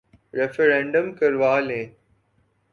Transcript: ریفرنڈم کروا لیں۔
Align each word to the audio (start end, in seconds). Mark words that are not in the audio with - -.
ریفرنڈم 0.33 1.07
کروا 1.19 1.53
لیں۔ 1.59 1.85